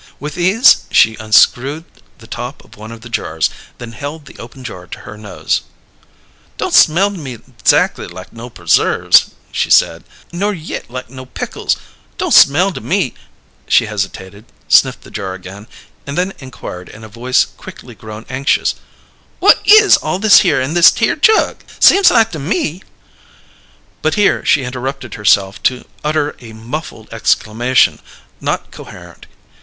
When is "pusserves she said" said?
8.49-10.03